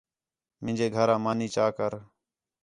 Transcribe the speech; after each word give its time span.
مینجے 0.63 0.87
گھر 0.95 1.07
آ 1.13 1.15
مانی 1.23 1.47
چا 1.55 1.65
کر 1.77 1.93